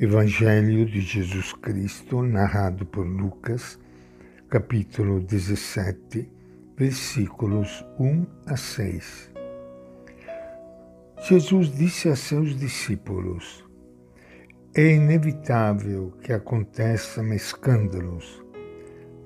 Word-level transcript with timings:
Evangelho 0.00 0.86
de 0.86 1.00
Jesus 1.00 1.52
Cristo, 1.54 2.22
narrado 2.22 2.86
por 2.86 3.04
Lucas, 3.04 3.80
capítulo 4.48 5.18
17, 5.18 6.30
versículos 6.76 7.84
1 7.98 8.24
a 8.46 8.56
6. 8.56 9.32
Jesus 11.28 11.76
disse 11.76 12.08
a 12.08 12.14
seus 12.14 12.56
discípulos: 12.56 13.64
É 14.72 14.86
inevitável 14.86 16.12
que 16.22 16.32
aconteçam 16.32 17.34
escândalos, 17.34 18.40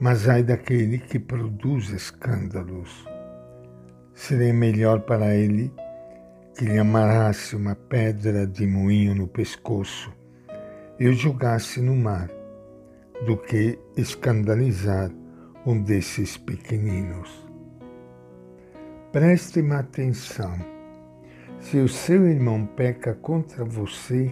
mas 0.01 0.27
ai 0.27 0.43
daquele 0.43 0.97
que 0.97 1.19
produz 1.19 1.91
escândalos. 1.91 3.07
Seria 4.15 4.55
melhor 4.55 5.01
para 5.01 5.37
ele 5.37 5.71
que 6.57 6.65
lhe 6.65 6.79
amarrasse 6.79 7.55
uma 7.55 7.75
pedra 7.75 8.47
de 8.47 8.67
moinho 8.67 9.15
no 9.15 9.29
pescoço 9.29 10.22
e 11.03 11.09
o 11.09 11.13
jogasse 11.13 11.83
no 11.83 11.97
mar, 11.97 12.31
do 13.27 13.37
que 13.37 13.77
escandalizar 13.97 15.11
um 15.67 15.83
desses 15.83 16.37
pequeninos. 16.37 17.45
Preste-me 19.11 19.75
atenção. 19.75 20.55
Se 21.59 21.79
o 21.79 21.89
seu 21.89 22.29
irmão 22.29 22.65
peca 22.65 23.15
contra 23.15 23.65
você, 23.65 24.31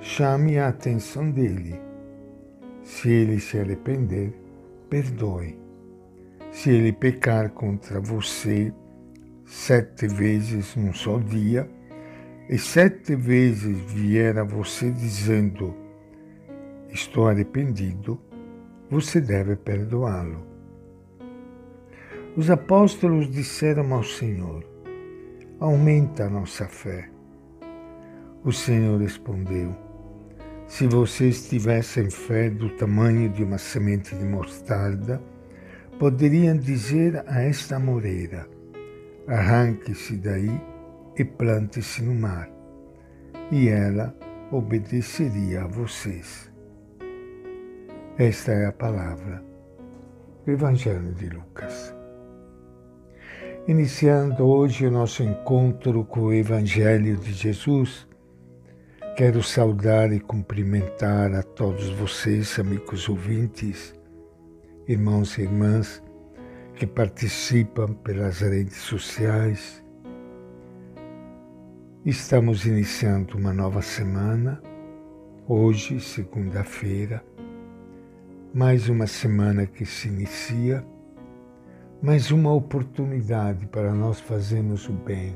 chame 0.00 0.60
a 0.60 0.68
atenção 0.68 1.28
dele. 1.28 1.80
Se 2.84 3.10
ele 3.10 3.40
se 3.40 3.58
arrepender, 3.58 4.32
perdoe. 4.88 5.58
Se 6.52 6.70
ele 6.70 6.92
pecar 6.92 7.50
contra 7.50 7.98
você 7.98 8.72
sete 9.44 10.06
vezes 10.06 10.76
num 10.76 10.94
só 10.94 11.18
dia, 11.18 11.68
e 12.48 12.58
sete 12.58 13.16
vezes 13.16 13.76
vier 13.92 14.38
a 14.38 14.44
você 14.44 14.90
dizendo: 14.90 15.74
Estou 16.90 17.28
arrependido, 17.28 18.20
você 18.90 19.20
deve 19.20 19.56
perdoá-lo. 19.56 20.46
Os 22.36 22.50
apóstolos 22.50 23.30
disseram 23.30 23.92
ao 23.94 24.02
Senhor: 24.02 24.64
Aumenta 25.58 26.24
a 26.24 26.30
nossa 26.30 26.66
fé. 26.66 27.08
O 28.44 28.52
Senhor 28.52 29.00
respondeu: 29.00 29.74
Se 30.66 30.86
vocês 30.86 31.48
tivessem 31.48 32.10
fé 32.10 32.50
do 32.50 32.68
tamanho 32.76 33.30
de 33.30 33.42
uma 33.42 33.56
semente 33.56 34.14
de 34.14 34.24
mostarda, 34.24 35.22
poderiam 35.98 36.58
dizer 36.58 37.24
a 37.26 37.40
esta 37.40 37.78
moreira: 37.78 38.46
Arranque-se 39.26 40.16
daí 40.16 40.73
e 41.16 41.24
plante-se 41.24 42.02
no 42.02 42.14
mar, 42.14 42.50
e 43.50 43.68
ela 43.68 44.14
obedeceria 44.50 45.62
a 45.62 45.66
vocês. 45.66 46.50
Esta 48.18 48.52
é 48.52 48.66
a 48.66 48.72
palavra 48.72 49.42
do 50.44 50.52
Evangelho 50.52 51.12
de 51.14 51.28
Lucas. 51.28 51.94
Iniciando 53.66 54.44
hoje 54.44 54.86
o 54.86 54.90
nosso 54.90 55.22
encontro 55.22 56.04
com 56.04 56.20
o 56.20 56.32
Evangelho 56.32 57.16
de 57.16 57.32
Jesus, 57.32 58.06
quero 59.16 59.42
saudar 59.42 60.12
e 60.12 60.20
cumprimentar 60.20 61.32
a 61.34 61.42
todos 61.42 61.88
vocês, 61.90 62.58
amigos 62.58 63.08
ouvintes, 63.08 63.94
irmãos 64.86 65.38
e 65.38 65.42
irmãs 65.42 66.02
que 66.74 66.86
participam 66.86 67.94
pelas 67.94 68.40
redes 68.40 68.76
sociais, 68.76 69.83
Estamos 72.06 72.66
iniciando 72.66 73.38
uma 73.38 73.50
nova 73.50 73.80
semana, 73.80 74.60
hoje, 75.48 75.98
segunda-feira, 75.98 77.24
mais 78.52 78.90
uma 78.90 79.06
semana 79.06 79.64
que 79.64 79.86
se 79.86 80.08
inicia, 80.08 80.84
mais 82.02 82.30
uma 82.30 82.52
oportunidade 82.52 83.66
para 83.68 83.94
nós 83.94 84.20
fazermos 84.20 84.86
o 84.86 84.92
bem, 84.92 85.34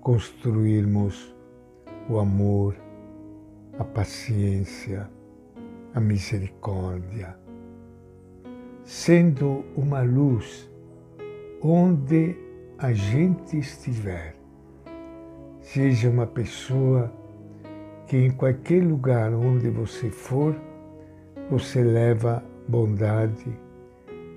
construirmos 0.00 1.36
o 2.08 2.18
amor, 2.18 2.74
a 3.78 3.84
paciência, 3.84 5.10
a 5.94 6.00
misericórdia, 6.00 7.36
sendo 8.82 9.62
uma 9.76 10.00
luz 10.00 10.70
onde 11.60 12.34
a 12.78 12.94
gente 12.94 13.58
estiver 13.58 14.42
Seja 15.64 16.10
uma 16.10 16.26
pessoa 16.26 17.10
que 18.06 18.18
em 18.18 18.30
qualquer 18.30 18.84
lugar 18.84 19.32
onde 19.32 19.70
você 19.70 20.10
for, 20.10 20.54
você 21.50 21.82
leva 21.82 22.44
bondade, 22.68 23.50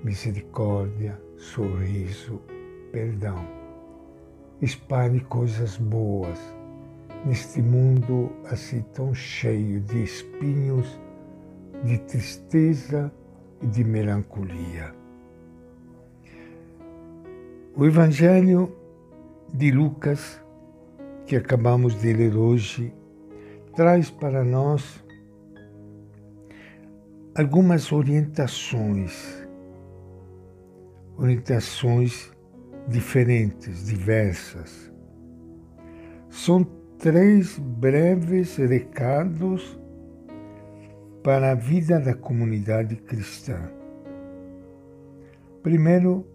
misericórdia, 0.02 1.20
sorriso, 1.36 2.40
perdão. 2.90 3.46
Espalhe 4.62 5.20
coisas 5.20 5.76
boas 5.76 6.38
neste 7.26 7.60
mundo 7.60 8.32
assim 8.50 8.80
tão 8.94 9.12
cheio 9.12 9.82
de 9.82 10.02
espinhos, 10.02 10.98
de 11.84 11.98
tristeza 11.98 13.12
e 13.60 13.66
de 13.66 13.84
melancolia. 13.84 14.94
O 17.76 17.84
Evangelho 17.84 18.74
de 19.52 19.70
Lucas 19.70 20.40
que 21.28 21.36
acabamos 21.36 22.00
de 22.00 22.10
ler 22.10 22.34
hoje 22.34 22.90
traz 23.76 24.08
para 24.08 24.42
nós 24.42 25.04
algumas 27.36 27.92
orientações, 27.92 29.46
orientações 31.18 32.32
diferentes, 32.88 33.84
diversas. 33.84 34.90
São 36.30 36.64
três 36.96 37.58
breves 37.58 38.56
recados 38.56 39.78
para 41.22 41.50
a 41.50 41.54
vida 41.54 42.00
da 42.00 42.14
comunidade 42.14 42.96
cristã. 42.96 43.70
Primeiro, 45.62 46.26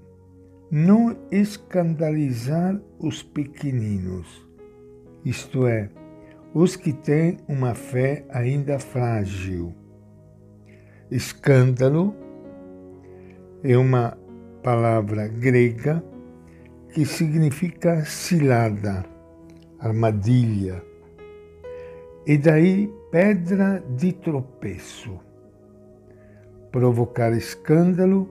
não 0.70 1.18
escandalizar 1.32 2.80
os 3.00 3.24
pequeninos 3.24 4.53
isto 5.26 5.66
é, 5.68 5.90
os 6.54 6.76
que 6.76 6.92
têm 6.92 7.38
uma 7.48 7.74
fé 7.74 8.26
ainda 8.30 8.78
frágil. 8.78 9.74
Escândalo 11.10 12.14
é 13.64 13.78
uma 13.78 14.18
palavra 14.62 15.28
grega 15.28 16.04
que 16.94 17.06
significa 17.06 18.04
cilada, 18.06 19.06
armadilha, 19.80 20.84
e 22.26 22.38
daí 22.38 22.92
pedra 23.12 23.84
de 23.96 24.14
tropeço. 24.14 25.20
Provocar 26.72 27.32
escândalo 27.32 28.30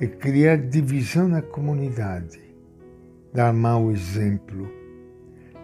e 0.00 0.06
criar 0.06 0.56
divisão 0.56 1.28
na 1.28 1.42
comunidade, 1.42 2.40
dar 3.32 3.52
mau 3.52 3.90
exemplo 3.90 4.79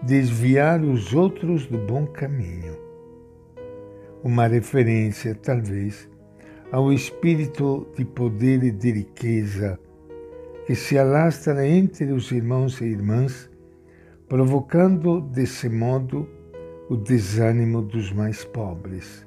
desviar 0.03 0.83
os 0.83 1.15
outros 1.15 1.67
do 1.67 1.79
bom 1.79 2.07
caminho. 2.07 2.77
Uma 4.23 4.47
referência, 4.47 5.35
talvez, 5.35 6.09
ao 6.73 6.93
espírito 6.93 7.87
de 7.97 8.05
poder 8.05 8.63
e 8.65 8.71
de 8.71 8.93
riqueza 8.93 9.79
que 10.67 10.75
se 10.75 10.99
alastra 10.99 11.67
entre 11.67 12.13
os 12.13 12.33
irmãos 12.33 12.81
e 12.81 12.87
irmãs, 12.87 13.49
provocando 14.29 15.21
desse 15.21 15.69
modo 15.69 16.29
o 16.91 16.97
desânimo 16.97 17.81
dos 17.81 18.13
mais 18.13 18.45
pobres. 18.45 19.25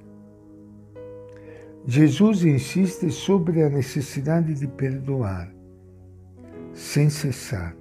Jesus 1.86 2.44
insiste 2.44 3.10
sobre 3.10 3.63
a 3.63 3.69
necessidade 3.69 4.54
de 4.54 4.68
perdoar, 4.68 5.50
sem 6.74 7.10
cessar. 7.10 7.74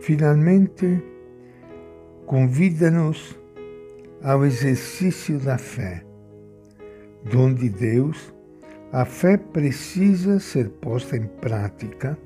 Finalmente, 0.00 1.02
convida-nos 2.32 3.38
ao 4.22 4.42
exercício 4.42 5.38
da 5.38 5.58
fé. 5.58 6.02
Dom 7.30 7.52
de 7.52 7.68
Deus, 7.68 8.32
a 8.90 9.04
fé 9.04 9.36
precisa 9.36 10.40
ser 10.40 10.70
posta 10.80 11.14
em 11.14 11.26
prática 11.26 12.18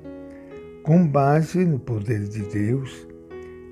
com 0.81 1.05
base 1.05 1.65
no 1.65 1.77
poder 1.77 2.21
de 2.21 2.41
Deus 2.43 3.05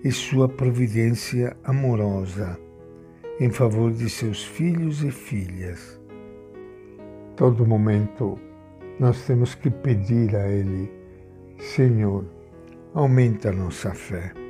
e 0.03 0.11
sua 0.11 0.49
providência 0.49 1.55
amorosa 1.63 2.59
em 3.39 3.49
favor 3.49 3.93
de 3.93 4.09
seus 4.09 4.43
filhos 4.43 5.05
e 5.05 5.11
filhas. 5.11 6.01
Todo 7.37 7.65
momento 7.65 8.37
nós 8.99 9.25
temos 9.25 9.55
que 9.55 9.69
pedir 9.69 10.35
a 10.35 10.49
Ele, 10.49 10.91
Senhor, 11.59 12.25
aumenta 12.93 13.51
a 13.51 13.53
nossa 13.53 13.93
fé. 13.93 14.44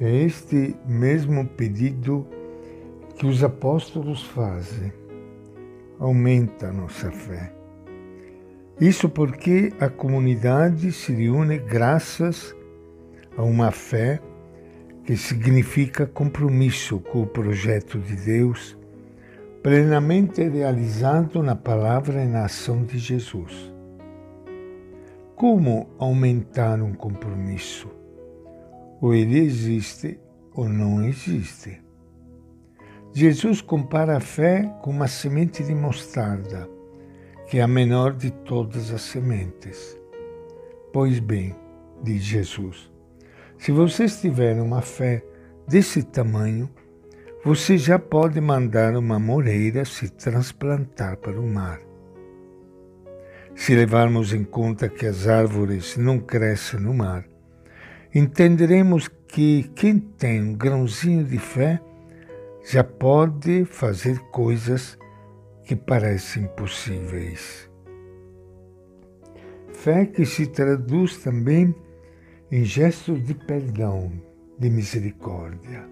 É 0.00 0.14
este 0.14 0.76
mesmo 0.86 1.44
pedido 1.44 2.24
que 3.16 3.26
os 3.26 3.42
apóstolos 3.42 4.22
fazem. 4.22 4.92
Aumenta 5.98 6.68
a 6.68 6.72
nossa 6.72 7.10
fé. 7.10 7.52
Isso 8.80 9.08
porque 9.08 9.72
a 9.80 9.88
comunidade 9.88 10.92
se 10.92 11.12
reúne 11.12 11.58
graças 11.58 12.54
a 13.36 13.42
uma 13.42 13.72
fé 13.72 14.20
que 15.02 15.16
significa 15.16 16.06
compromisso 16.06 17.00
com 17.00 17.22
o 17.22 17.26
projeto 17.26 17.98
de 17.98 18.14
Deus, 18.14 18.78
plenamente 19.64 20.48
realizado 20.48 21.42
na 21.42 21.56
palavra 21.56 22.22
e 22.22 22.28
na 22.28 22.44
ação 22.44 22.84
de 22.84 22.98
Jesus. 22.98 23.72
Como 25.34 25.88
aumentar 25.98 26.80
um 26.80 26.92
compromisso? 26.92 27.88
Ou 29.00 29.14
ele 29.14 29.38
existe 29.38 30.18
ou 30.52 30.68
não 30.68 31.02
existe. 31.04 31.80
Jesus 33.12 33.60
compara 33.60 34.16
a 34.16 34.20
fé 34.20 34.64
com 34.82 34.90
uma 34.90 35.08
semente 35.08 35.62
de 35.62 35.74
mostarda, 35.74 36.68
que 37.46 37.58
é 37.58 37.62
a 37.62 37.68
menor 37.68 38.12
de 38.12 38.30
todas 38.30 38.92
as 38.92 39.02
sementes. 39.02 39.98
Pois 40.92 41.18
bem, 41.18 41.54
diz 42.02 42.22
Jesus, 42.22 42.90
se 43.56 43.72
vocês 43.72 44.20
tiverem 44.20 44.60
uma 44.60 44.82
fé 44.82 45.24
desse 45.66 46.02
tamanho, 46.02 46.68
você 47.44 47.78
já 47.78 47.98
pode 47.98 48.40
mandar 48.40 48.96
uma 48.96 49.18
moreira 49.18 49.84
se 49.84 50.08
transplantar 50.08 51.16
para 51.16 51.40
o 51.40 51.46
mar. 51.46 51.80
Se 53.54 53.74
levarmos 53.74 54.32
em 54.32 54.44
conta 54.44 54.88
que 54.88 55.06
as 55.06 55.26
árvores 55.26 55.96
não 55.96 56.18
crescem 56.18 56.80
no 56.80 56.94
mar, 56.94 57.24
entenderemos 58.14 59.08
que 59.08 59.64
quem 59.74 59.98
tem 59.98 60.42
um 60.42 60.54
grãozinho 60.54 61.24
de 61.24 61.38
fé 61.38 61.80
já 62.64 62.82
pode 62.82 63.64
fazer 63.64 64.18
coisas 64.30 64.98
que 65.64 65.76
parecem 65.76 66.44
impossíveis. 66.44 67.68
Fé 69.72 70.06
que 70.06 70.24
se 70.24 70.46
traduz 70.46 71.18
também 71.18 71.74
em 72.50 72.64
gestos 72.64 73.22
de 73.24 73.34
perdão, 73.34 74.10
de 74.58 74.70
misericórdia. 74.70 75.86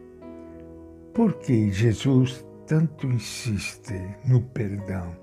Por 1.13 1.35
que 1.35 1.71
Jesus 1.71 2.45
tanto 2.67 3.07
insiste 3.07 3.95
no 4.25 4.43
perdão? 4.43 5.17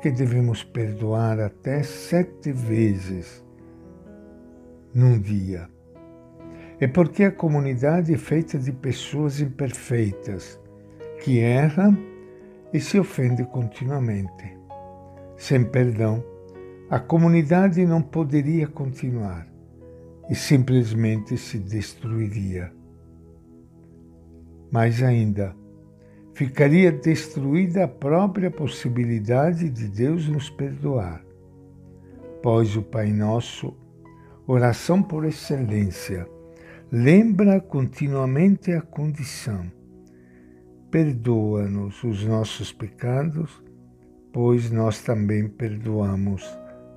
Que 0.00 0.10
devemos 0.10 0.64
perdoar 0.64 1.38
até 1.38 1.82
sete 1.82 2.50
vezes 2.50 3.44
num 4.94 5.18
dia. 5.18 5.68
É 6.82 6.88
porque 6.88 7.22
a 7.22 7.30
comunidade 7.30 8.12
é 8.12 8.18
feita 8.18 8.58
de 8.58 8.72
pessoas 8.72 9.40
imperfeitas 9.40 10.58
que 11.22 11.38
erram 11.38 11.96
e 12.74 12.80
se 12.80 12.98
ofendem 12.98 13.46
continuamente. 13.46 14.58
Sem 15.36 15.62
perdão, 15.64 16.24
a 16.90 16.98
comunidade 16.98 17.86
não 17.86 18.02
poderia 18.02 18.66
continuar 18.66 19.46
e 20.28 20.34
simplesmente 20.34 21.38
se 21.38 21.56
destruiria. 21.56 22.72
Mais 24.68 25.04
ainda, 25.04 25.54
ficaria 26.34 26.90
destruída 26.90 27.84
a 27.84 27.88
própria 27.88 28.50
possibilidade 28.50 29.70
de 29.70 29.86
Deus 29.86 30.26
nos 30.26 30.50
perdoar, 30.50 31.24
pois 32.42 32.76
o 32.76 32.82
Pai 32.82 33.12
Nosso, 33.12 33.72
oração 34.48 35.00
por 35.00 35.24
excelência, 35.24 36.26
lembra 36.94 37.58
continuamente 37.58 38.70
a 38.70 38.82
condição. 38.82 39.72
Perdoa-nos 40.90 42.04
os 42.04 42.22
nossos 42.22 42.70
pecados, 42.70 43.64
pois 44.30 44.70
nós 44.70 45.00
também 45.00 45.48
perdoamos 45.48 46.46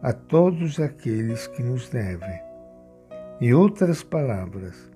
a 0.02 0.12
todos 0.12 0.82
aqueles 0.82 1.48
que 1.48 1.64
nos 1.64 1.88
devem. 1.88 2.42
Em 3.40 3.54
outras 3.54 4.04
palavras, 4.04 4.92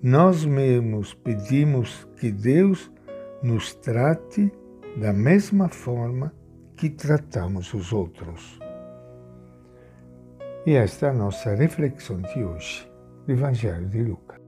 nós 0.00 0.44
mesmos 0.44 1.12
pedimos 1.12 2.08
que 2.16 2.30
Deus 2.30 2.88
nos 3.42 3.74
trate 3.74 4.52
da 4.96 5.12
mesma 5.12 5.68
forma 5.68 6.32
que 6.76 6.88
tratamos 6.88 7.74
os 7.74 7.92
outros. 7.92 8.60
E 10.64 10.74
esta 10.74 11.06
é 11.06 11.10
a 11.10 11.14
nossa 11.14 11.52
reflexão 11.54 12.20
de 12.22 12.44
hoje, 12.44 12.89
do 13.26 13.32
Evangelho 13.32 13.88
de 13.88 14.02
Lucas. 14.02 14.39